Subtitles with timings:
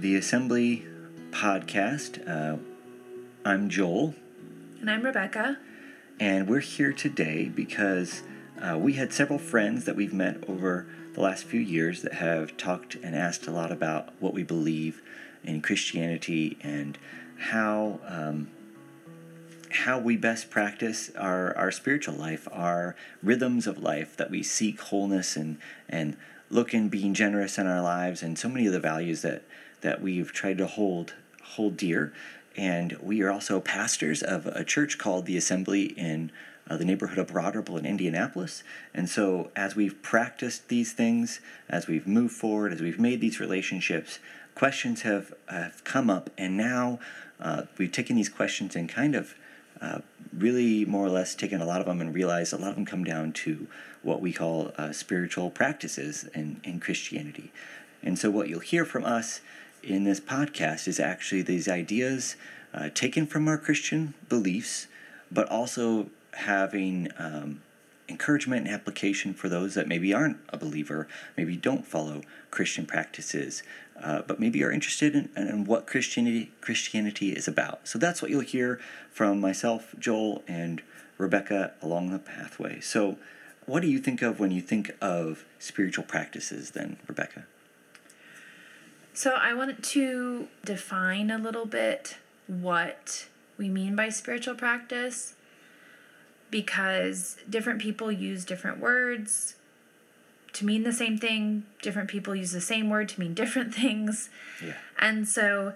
[0.00, 0.86] Well, welcome to the Assembly
[1.30, 2.28] podcast.
[2.28, 2.58] Uh,
[3.44, 4.14] I'm Joel,
[4.80, 5.58] And I'm Rebecca.
[6.20, 8.22] and we're here today because
[8.60, 12.56] uh, we had several friends that we've met over the last few years that have
[12.56, 15.02] talked and asked a lot about what we believe
[15.44, 16.98] in Christianity and
[17.38, 18.48] how um,
[19.70, 24.80] how we best practice our, our spiritual life, our rhythms of life, that we seek
[24.80, 25.58] wholeness and
[25.88, 26.16] and
[26.50, 29.42] look in being generous in our lives, and so many of the values that
[29.80, 32.12] that we've tried to hold hold dear.
[32.56, 36.32] And we are also pastors of a church called the Assembly in
[36.68, 38.62] uh, the neighborhood of Ripple in Indianapolis.
[38.92, 43.40] And so, as we've practiced these things, as we've moved forward, as we've made these
[43.40, 44.18] relationships,
[44.54, 46.98] questions have, have come up, and now
[47.40, 49.34] uh, we've taken these questions and kind of
[49.80, 50.00] uh,
[50.36, 52.84] really more or less taken a lot of them and realized a lot of them
[52.84, 53.68] come down to
[54.02, 57.52] what we call uh, spiritual practices in, in Christianity.
[58.02, 59.40] And so, what you'll hear from us
[59.82, 62.36] in this podcast is actually these ideas
[62.74, 64.86] uh, taken from our Christian beliefs,
[65.30, 67.60] but also having um,
[68.08, 71.06] encouragement and application for those that maybe aren't a believer,
[71.36, 73.62] maybe don't follow Christian practices,
[74.02, 77.86] uh, but maybe are interested in, in what Christianity Christianity is about.
[77.86, 80.82] So that's what you'll hear from myself, Joel, and
[81.18, 82.80] Rebecca along the pathway.
[82.80, 83.18] So,
[83.66, 87.44] what do you think of when you think of spiritual practices, then, Rebecca?
[89.18, 93.26] So I wanted to define a little bit what
[93.56, 95.34] we mean by spiritual practice
[96.52, 99.56] because different people use different words
[100.52, 101.64] to mean the same thing.
[101.82, 104.30] Different people use the same word to mean different things.
[104.64, 104.74] Yeah.
[105.00, 105.72] And so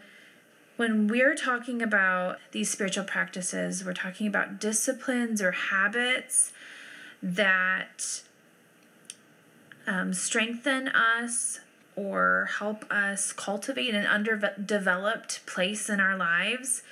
[0.77, 6.53] when we're talking about these spiritual practices, we're talking about disciplines or habits
[7.21, 8.23] that
[9.89, 11.59] um, strengthen us
[11.97, 16.83] or help us cultivate an underdeveloped place in our lives.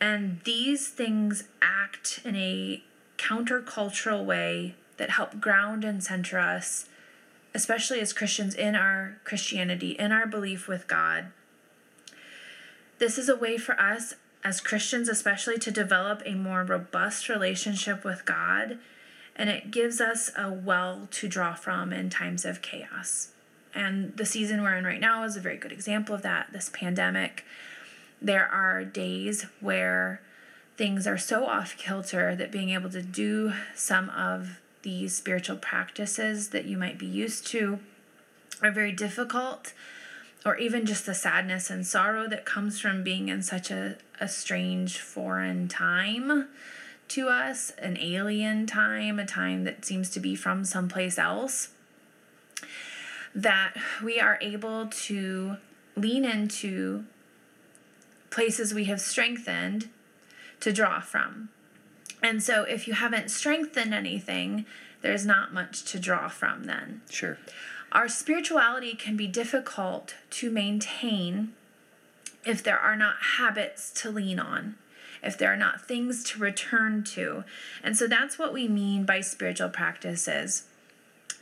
[0.00, 2.82] And these things act in a
[3.16, 6.86] countercultural way that help ground and center us,
[7.54, 11.26] especially as Christians, in our Christianity, in our belief with God.
[12.98, 14.14] This is a way for us
[14.44, 18.78] as Christians, especially, to develop a more robust relationship with God,
[19.34, 23.32] and it gives us a well to draw from in times of chaos.
[23.76, 26.70] And the season we're in right now is a very good example of that this
[26.72, 27.44] pandemic.
[28.20, 30.22] There are days where
[30.78, 36.48] things are so off kilter that being able to do some of these spiritual practices
[36.50, 37.78] that you might be used to
[38.62, 39.74] are very difficult
[40.44, 44.28] or even just the sadness and sorrow that comes from being in such a, a
[44.28, 46.48] strange foreign time
[47.08, 51.68] to us, an alien time, a time that seems to be from someplace else,
[53.36, 55.58] that we are able to
[55.94, 57.04] lean into
[58.30, 59.90] places we have strengthened
[60.58, 61.50] to draw from.
[62.22, 64.64] And so if you haven't strengthened anything,
[65.02, 67.02] there's not much to draw from then.
[67.10, 67.38] Sure.
[67.92, 71.52] Our spirituality can be difficult to maintain
[72.44, 74.76] if there are not habits to lean on,
[75.22, 77.44] if there are not things to return to.
[77.82, 80.64] And so that's what we mean by spiritual practices.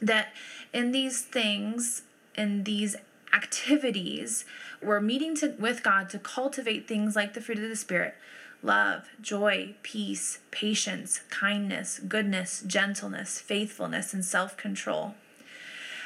[0.02, 0.32] That
[0.74, 2.02] in these things,
[2.34, 2.96] in these
[3.32, 4.44] activities,
[4.82, 8.14] we're meeting to, with God to cultivate things like the fruit of the Spirit
[8.62, 15.14] love, joy, peace, patience, kindness, goodness, gentleness, faithfulness, and self control.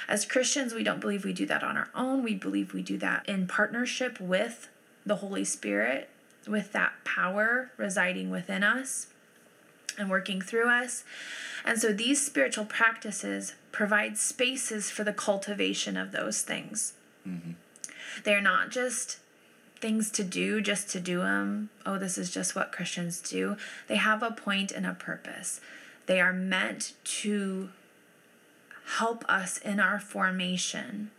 [0.06, 2.22] As Christians, we don't believe we do that on our own.
[2.22, 4.68] We believe we do that in partnership with
[5.06, 6.08] the Holy Spirit,
[6.46, 9.06] with that power residing within us
[9.98, 11.04] and working through us.
[11.64, 16.94] And so these spiritual practices provide spaces for the cultivation of those things.
[17.26, 17.52] Mm-hmm.
[18.24, 19.18] They're not just
[19.80, 21.70] things to do just to do them.
[21.86, 23.56] Oh, this is just what Christians do.
[23.86, 25.60] They have a point and a purpose.
[26.06, 27.70] They are meant to
[28.96, 31.10] help us in our formation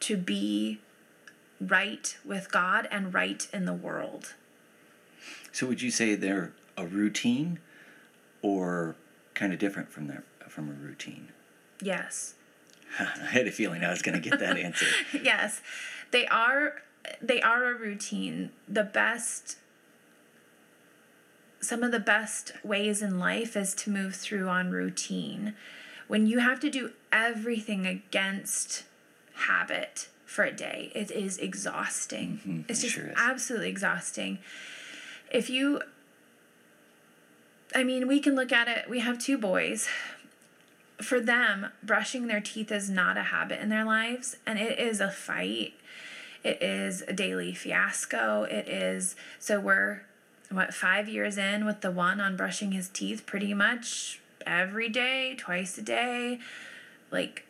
[0.00, 0.80] to be
[1.60, 4.34] right with God and right in the world.
[5.52, 6.52] So, would you say they're
[6.82, 7.58] a routine
[8.42, 8.96] or
[9.34, 11.28] kind of different from their, from a routine?
[11.80, 12.34] Yes.
[12.98, 14.86] I had a feeling I was going to get that answer.
[15.22, 15.62] yes.
[16.10, 16.82] They are
[17.20, 18.50] they are a routine.
[18.68, 19.56] The best
[21.60, 25.54] some of the best ways in life is to move through on routine.
[26.08, 28.82] When you have to do everything against
[29.34, 32.40] habit for a day, it is exhausting.
[32.40, 33.14] Mm-hmm, it's it just sure is.
[33.16, 34.38] absolutely exhausting.
[35.30, 35.82] If you
[37.74, 38.88] I mean, we can look at it.
[38.88, 39.88] We have two boys.
[41.02, 45.00] for them, brushing their teeth is not a habit in their lives, and it is
[45.00, 45.74] a fight.
[46.44, 48.44] It is a daily fiasco.
[48.44, 50.02] It is, so we're,
[50.50, 55.36] what, five years in with the one on brushing his teeth pretty much every day,
[55.38, 56.40] twice a day.
[57.10, 57.46] Like,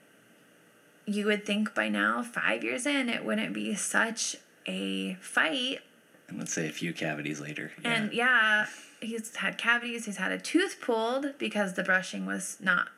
[1.07, 4.37] you would think by now, five years in, it wouldn't be such
[4.67, 5.81] a fight.
[6.29, 7.73] And let's say a few cavities later.
[7.83, 7.95] Yeah.
[7.95, 8.67] And yeah,
[9.05, 12.89] he's had cavities, he's had a tooth pulled because the brushing was not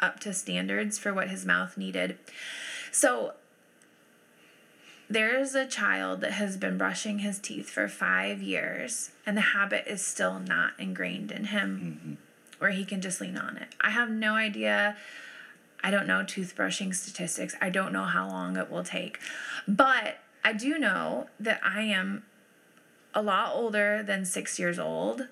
[0.00, 2.18] up to standards for what his mouth needed.
[2.90, 3.34] So
[5.08, 9.84] there's a child that has been brushing his teeth for five years, and the habit
[9.86, 12.14] is still not ingrained in him mm-hmm.
[12.58, 13.68] where he can just lean on it.
[13.80, 14.96] I have no idea.
[15.84, 17.54] I don't know toothbrushing statistics.
[17.60, 19.18] I don't know how long it will take.
[19.68, 22.24] But I do know that I am
[23.14, 25.28] a lot older than six years old.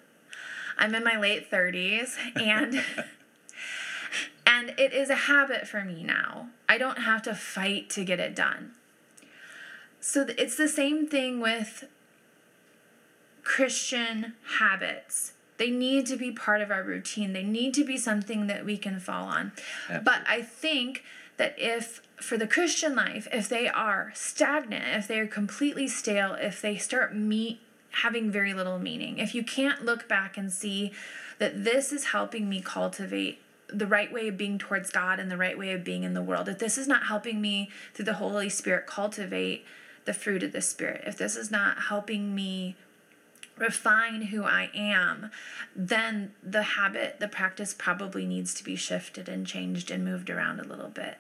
[0.80, 2.82] I'm in my late 30s, and
[4.50, 6.48] And it is a habit for me now.
[6.68, 8.72] I don't have to fight to get it done.
[10.00, 11.84] So it's the same thing with
[13.44, 15.34] Christian habits.
[15.56, 17.32] They need to be part of our routine.
[17.32, 19.52] They need to be something that we can fall on.
[19.88, 20.04] Absolutely.
[20.04, 21.04] But I think
[21.36, 26.34] that if for the Christian life, if they are stagnant, if they are completely stale,
[26.34, 27.60] if they start meet
[27.90, 30.92] having very little meaning, if you can't look back and see
[31.38, 35.36] that this is helping me cultivate the right way of being towards God and the
[35.36, 38.14] right way of being in the world, if this is not helping me through the
[38.14, 39.64] Holy Spirit cultivate
[40.04, 42.76] the fruit of the Spirit, if this is not helping me
[43.56, 45.30] refine who I am,
[45.76, 50.60] then the habit, the practice probably needs to be shifted and changed and moved around
[50.60, 51.18] a little bit.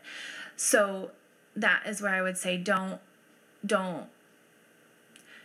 [0.56, 1.10] So
[1.54, 3.00] that is where I would say don't
[3.64, 4.06] don't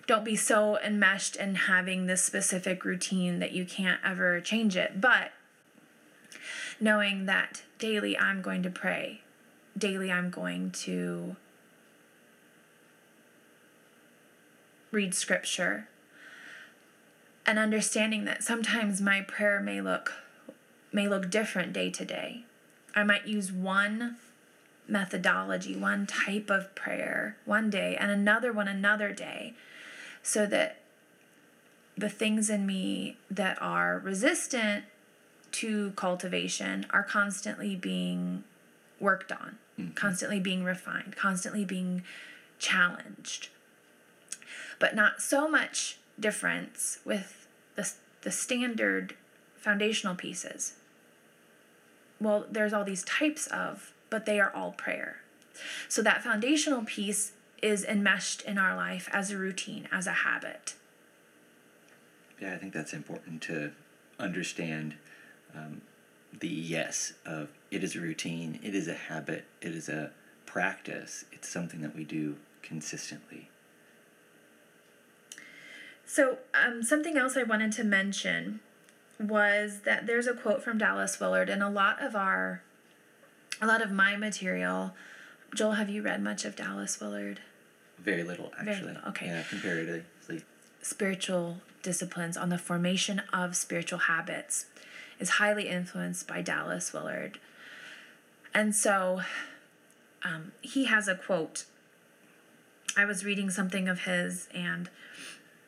[0.08, 5.02] don't be so enmeshed in having this specific routine that you can't ever change it.
[5.02, 5.32] But
[6.80, 9.22] knowing that daily I'm going to pray,
[9.78, 11.36] daily I'm going to
[14.92, 15.90] read scripture,
[17.46, 20.14] and understanding that sometimes my prayer may look
[20.92, 22.46] may look different day to day.
[22.96, 24.16] I might use one
[24.88, 29.54] methodology, one type of prayer one day and another one another day
[30.26, 30.78] so that
[31.96, 34.84] the things in me that are resistant
[35.52, 38.44] to cultivation are constantly being
[39.00, 39.92] worked on, mm-hmm.
[39.92, 42.02] constantly being refined, constantly being
[42.58, 43.50] challenged.
[44.80, 47.90] But not so much difference with the,
[48.24, 49.16] the standard
[49.56, 50.74] foundational pieces.
[52.20, 55.18] Well, there's all these types of, but they are all prayer.
[55.88, 57.34] So that foundational piece
[57.66, 60.76] is enmeshed in our life as a routine, as a habit.
[62.40, 63.72] Yeah, I think that's important to
[64.20, 64.96] understand
[65.56, 65.82] um,
[66.40, 70.12] the yes of it is a routine, it is a habit, it is a
[70.46, 73.50] practice, it's something that we do consistently.
[76.06, 78.60] So, um, something else I wanted to mention
[79.20, 82.62] was that there's a quote from Dallas Willard, and a lot of our,
[83.60, 84.94] a lot of my material.
[85.56, 87.40] Joel, have you read much of Dallas Willard?
[88.00, 88.74] Very little, actually.
[88.74, 89.10] Very little.
[89.10, 89.28] Okay.
[89.28, 90.04] Yeah, comparatively.
[90.82, 94.66] Spiritual disciplines on the formation of spiritual habits
[95.20, 97.40] is highly influenced by Dallas Willard.
[98.54, 99.22] And so
[100.24, 101.66] um, he has a quote.
[102.98, 104.90] I was reading something of his, and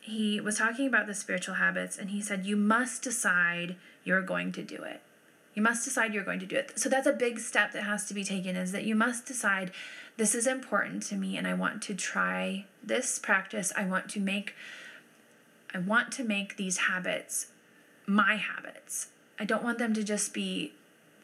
[0.00, 4.52] he was talking about the spiritual habits, and he said, You must decide you're going
[4.52, 5.02] to do it.
[5.54, 6.78] You must decide you're going to do it.
[6.78, 9.72] So that's a big step that has to be taken is that you must decide
[10.18, 13.72] this is important to me and I want to try this practice.
[13.76, 14.54] I want to make
[15.74, 17.46] I want to make these habits
[18.06, 19.08] my habits.
[19.38, 20.72] I don't want them to just be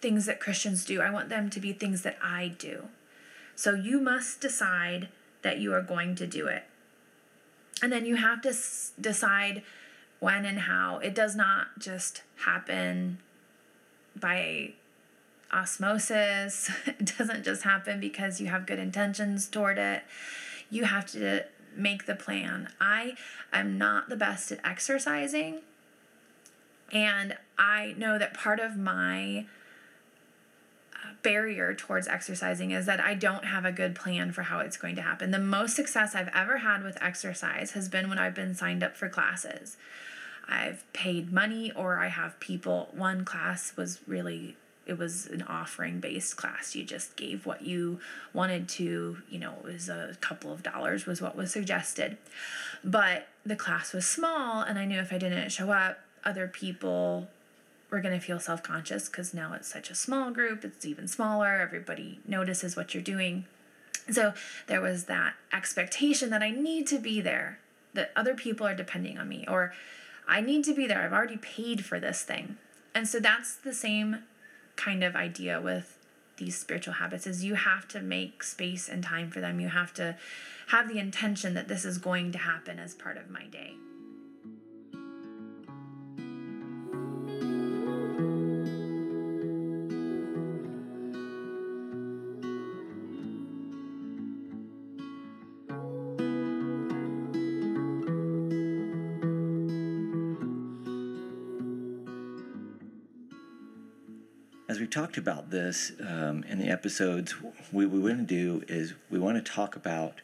[0.01, 1.01] things that Christians do.
[1.01, 2.85] I want them to be things that I do.
[3.57, 5.09] So you must decide
[5.43, 6.65] that you are going to do it.
[7.83, 9.63] And then you have to s- decide
[10.21, 10.99] when and how.
[10.99, 13.19] It does not just happen
[14.15, 14.75] by
[15.55, 20.03] osmosis, it doesn't just happen because you have good intentions toward it.
[20.71, 21.45] You have to
[21.77, 22.69] make the plan.
[22.81, 23.15] I
[23.53, 25.61] am not the best at exercising.
[26.93, 29.47] And I know that part of my
[30.95, 34.77] uh, barrier towards exercising is that I don't have a good plan for how it's
[34.77, 35.31] going to happen.
[35.31, 38.97] The most success I've ever had with exercise has been when I've been signed up
[38.97, 39.77] for classes.
[40.47, 42.91] I've paid money or I have people.
[42.93, 46.75] One class was really it was an offering based class.
[46.75, 48.01] You just gave what you
[48.33, 52.17] wanted to, you know, it was a couple of dollars was what was suggested.
[52.83, 57.29] But the class was small and I knew if I didn't show up, other people
[57.91, 61.07] we're going to feel self conscious because now it's such a small group, it's even
[61.07, 63.45] smaller, everybody notices what you're doing.
[64.11, 64.35] So
[64.67, 67.61] there was that expectation that I need to be there,
[67.95, 69.73] that other people are depending on me, or
[70.27, 71.03] I need to be there.
[71.03, 72.57] I've already paid for this thing.
[72.95, 74.25] And so that's the same
[74.77, 75.99] kind of idea with
[76.37, 79.61] these spiritual habits is you have to make space and time for them.
[79.61, 80.17] You have to
[80.69, 83.75] have the intention that this is going to happen as part of my day.
[104.95, 109.37] Talked about this um, in the episodes, what we want to do is we want
[109.45, 110.21] to talk about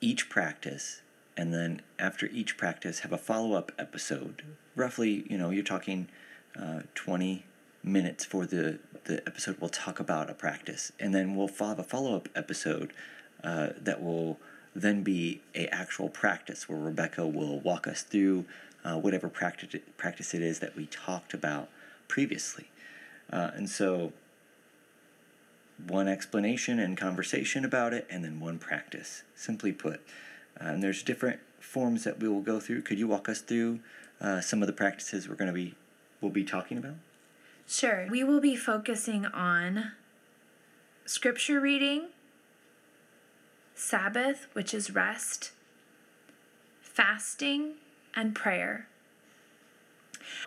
[0.00, 1.02] each practice,
[1.36, 4.42] and then after each practice, have a follow up episode.
[4.74, 6.08] Roughly, you know, you're talking
[6.60, 7.44] uh, 20
[7.84, 9.58] minutes for the, the episode.
[9.60, 12.92] We'll talk about a practice, and then we'll have a follow up episode
[13.44, 14.36] uh, that will
[14.74, 18.46] then be a actual practice where Rebecca will walk us through
[18.84, 21.68] uh, whatever practice practice it is that we talked about
[22.08, 22.66] previously.
[23.32, 24.12] Uh, and so,
[25.86, 30.00] one explanation and conversation about it, and then one practice, simply put.
[30.60, 32.82] Uh, and there's different forms that we will go through.
[32.82, 33.80] Could you walk us through
[34.20, 35.74] uh, some of the practices we're going to be
[36.20, 36.94] we'll be talking about?
[37.66, 38.06] Sure.
[38.10, 39.92] We will be focusing on
[41.06, 42.08] scripture reading,
[43.74, 45.52] Sabbath, which is rest,
[46.80, 47.74] fasting,
[48.14, 48.86] and prayer.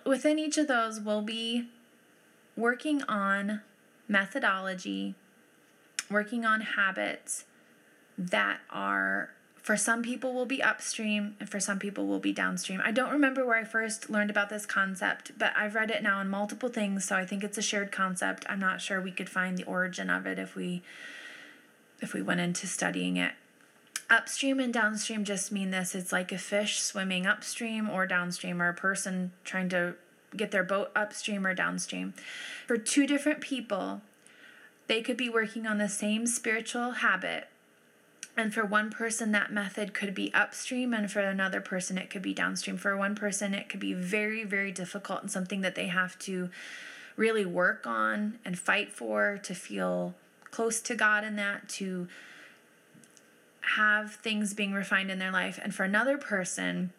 [0.05, 1.67] Within each of those, we'll be
[2.55, 3.61] working on
[4.07, 5.15] methodology,
[6.09, 7.45] working on habits
[8.17, 9.31] that are
[9.65, 12.79] for some people will be upstream and for some people will be downstream.
[12.85, 16.21] I don't remember where I first learned about this concept, but I've read it now
[16.21, 18.45] in multiple things, so I think it's a shared concept.
[18.47, 20.83] I'm not sure we could find the origin of it if we
[21.99, 23.31] if we went into studying it.
[24.07, 25.95] Upstream and downstream just mean this.
[25.95, 29.95] It's like a fish swimming upstream or downstream or a person trying to
[30.37, 32.13] get their boat upstream or downstream.
[32.67, 34.01] For two different people,
[34.87, 37.47] they could be working on the same spiritual habit.
[38.37, 42.21] And for one person, that method could be upstream, and for another person, it could
[42.21, 42.75] be downstream.
[42.75, 46.49] For one person, it could be very, very difficult and something that they have to
[47.15, 50.15] really work on and fight for to feel
[50.51, 52.07] close to God in that, to
[53.75, 55.59] have things being refined in their life.
[55.63, 56.91] And for another person,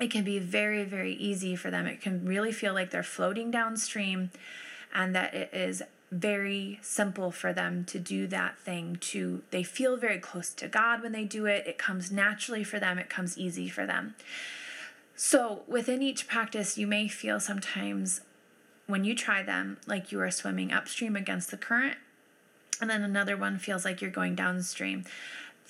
[0.00, 1.86] it can be very, very easy for them.
[1.86, 4.30] It can really feel like they're floating downstream
[4.94, 9.96] and that it is very simple for them to do that thing to they feel
[9.96, 11.66] very close to God when they do it.
[11.66, 14.16] It comes naturally for them, it comes easy for them.
[15.14, 18.22] So, within each practice, you may feel sometimes
[18.86, 21.98] when you try them like you are swimming upstream against the current,
[22.80, 25.04] and then another one feels like you're going downstream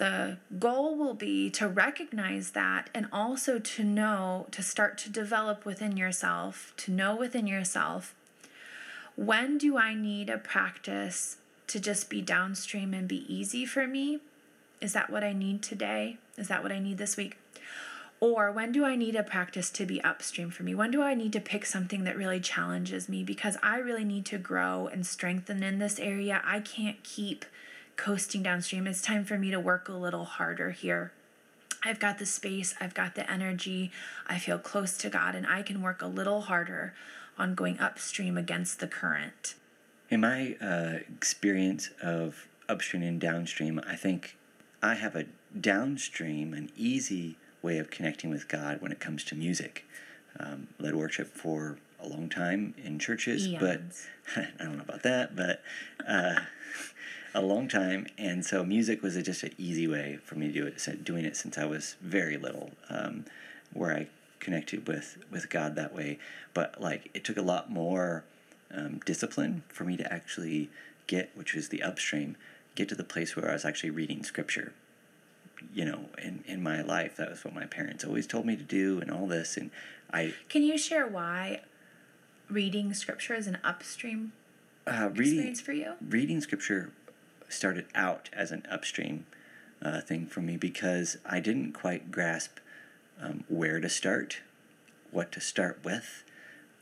[0.00, 5.66] the goal will be to recognize that and also to know, to start to develop
[5.66, 8.14] within yourself, to know within yourself
[9.14, 14.21] when do I need a practice to just be downstream and be easy for me?
[14.80, 16.16] Is that what I need today?
[16.38, 17.37] Is that what I need this week?
[18.21, 20.75] Or when do I need a practice to be upstream for me?
[20.75, 23.23] When do I need to pick something that really challenges me?
[23.23, 26.40] Because I really need to grow and strengthen in this area.
[26.42, 27.45] I can't keep
[28.00, 28.87] coasting downstream.
[28.87, 31.12] It's time for me to work a little harder here.
[31.85, 33.90] I've got the space, I've got the energy,
[34.26, 36.95] I feel close to God, and I can work a little harder
[37.37, 39.54] on going upstream against the current.
[40.09, 44.35] In my uh, experience of upstream and downstream, I think
[44.83, 45.26] I have a
[45.59, 49.85] downstream, an easy way of connecting with God when it comes to music.
[50.38, 53.61] Um, led worship for a long time in churches, Eons.
[53.61, 55.62] but I don't know about that, but
[56.09, 56.40] uh,
[57.35, 60.53] a long time, and so music was a, just an easy way for me to
[60.53, 61.05] do it.
[61.05, 63.25] Doing it since I was very little, um,
[63.73, 64.09] where I
[64.41, 66.19] connected with with God that way.
[66.55, 68.25] But like it took a lot more
[68.75, 70.71] um, discipline for me to actually
[71.07, 72.37] get, which was the upstream,
[72.75, 74.73] get to the place where I was actually reading scripture.
[75.75, 78.63] You know, in in my life, that was what my parents always told me to
[78.63, 79.57] do, and all this.
[79.57, 79.71] And
[80.13, 81.61] I can you share why
[82.49, 84.33] reading scripture is an upstream
[84.87, 85.93] uh, reading, experience for you?
[86.01, 86.93] Reading scripture
[87.50, 89.26] started out as an upstream
[89.83, 92.59] uh, thing for me because I didn't quite grasp
[93.21, 94.40] um, where to start,
[95.11, 96.25] what to start with.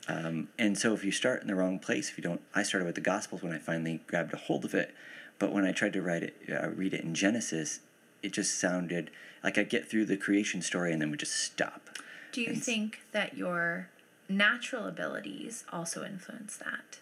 [0.07, 2.85] Um, and so if you start in the wrong place, if you don't, I started
[2.85, 4.93] with the Gospels when I finally grabbed a hold of it.
[5.37, 7.79] But when I tried to write it, uh, read it in Genesis,
[8.21, 9.11] it just sounded
[9.43, 11.89] like I'd get through the creation story and then would just stop.
[12.31, 13.89] Do you and think that your
[14.29, 16.99] natural abilities also influence that.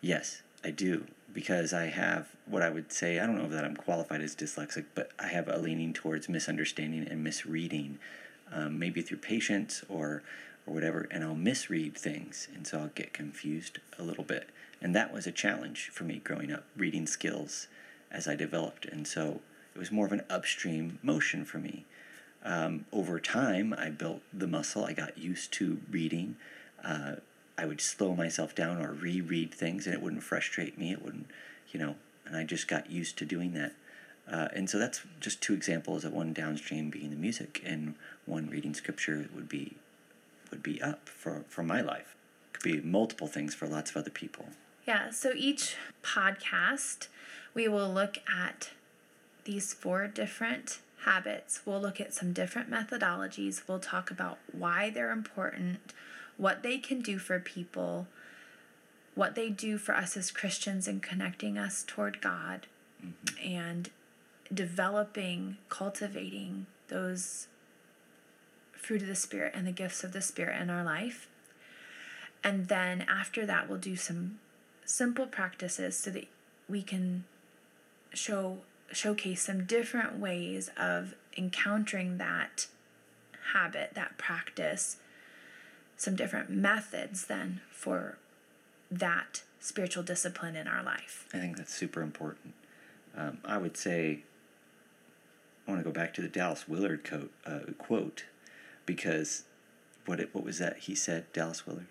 [0.00, 3.76] Yes, I do because I have what I would say, I don't know that I'm
[3.76, 7.98] qualified as dyslexic, but I have a leaning towards misunderstanding and misreading,
[8.52, 10.22] um, maybe through patience or,
[10.66, 14.48] or whatever, and I'll misread things, and so I'll get confused a little bit.
[14.80, 17.66] And that was a challenge for me growing up, reading skills
[18.12, 19.40] as I developed, and so
[19.74, 21.84] it was more of an upstream motion for me.
[22.44, 24.84] Um, over time, I built the muscle.
[24.84, 26.36] I got used to reading.
[26.84, 27.16] Uh,
[27.56, 30.92] I would slow myself down or reread things, and it wouldn't frustrate me.
[30.92, 31.28] It wouldn't,
[31.72, 31.96] you know,
[32.26, 33.72] and I just got used to doing that.
[34.30, 37.94] Uh, and so that's just two examples of one downstream being the music, and
[38.26, 39.76] one reading scripture would be
[40.50, 42.16] would be up for for my life.
[42.52, 44.46] Could be multiple things for lots of other people.
[44.86, 45.10] Yeah.
[45.10, 47.08] So each podcast,
[47.54, 48.70] we will look at
[49.44, 51.60] these four different habits.
[51.64, 53.62] We'll look at some different methodologies.
[53.68, 55.92] We'll talk about why they're important
[56.36, 58.06] what they can do for people,
[59.14, 62.66] what they do for us as Christians in connecting us toward God,
[63.04, 63.48] mm-hmm.
[63.48, 63.90] and
[64.52, 67.48] developing, cultivating those
[68.72, 71.28] fruit of the Spirit and the gifts of the Spirit in our life.
[72.42, 74.38] And then after that, we'll do some
[74.84, 76.28] simple practices so that
[76.68, 77.24] we can
[78.12, 78.58] show
[78.92, 82.66] showcase some different ways of encountering that
[83.52, 84.98] habit, that practice
[85.96, 88.18] some different methods then for
[88.90, 91.26] that spiritual discipline in our life.
[91.32, 92.54] I think that's super important.
[93.16, 94.22] Um, I would say
[95.66, 98.24] I want to go back to the Dallas Willard quote, uh, quote
[98.86, 99.44] because
[100.06, 101.86] what it, what was that he said, Dallas Willard?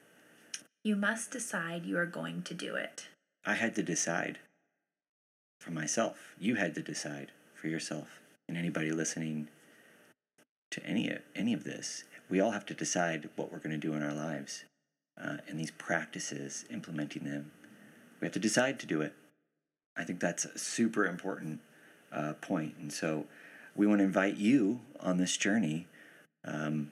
[0.83, 3.07] You must decide you are going to do it.
[3.45, 4.39] I had to decide
[5.59, 6.35] for myself.
[6.37, 8.19] You had to decide for yourself.
[8.47, 9.47] And anybody listening
[10.71, 13.87] to any of, any of this we all have to decide what we're going to
[13.87, 14.63] do in our lives.
[15.23, 17.51] Uh, and these practices, implementing them,
[18.19, 19.13] we have to decide to do it.
[19.95, 21.59] I think that's a super important
[22.11, 22.73] uh, point.
[22.79, 23.27] And so
[23.75, 25.85] we want to invite you on this journey,
[26.43, 26.89] um,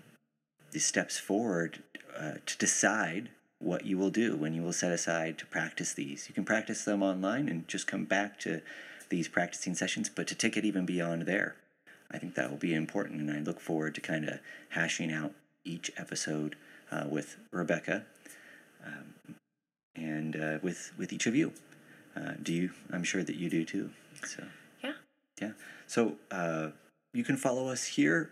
[0.69, 1.81] these steps forward
[2.15, 6.29] uh, to decide what you will do when you will set aside to practice these.
[6.29, 8.61] You can practice them online and just come back to
[9.09, 11.55] these practicing sessions, but to take it even beyond there.
[12.11, 15.33] I think that will be important, and I look forward to kind of hashing out
[15.63, 16.55] each episode
[16.91, 18.03] uh, with Rebecca
[18.85, 19.35] um,
[19.95, 21.53] and uh, with with each of you.
[22.15, 22.71] Uh, do you?
[22.91, 23.91] I'm sure that you do too.
[24.25, 24.43] So
[24.83, 24.93] yeah,
[25.41, 25.51] yeah.
[25.87, 26.69] So uh,
[27.13, 28.29] you can follow us here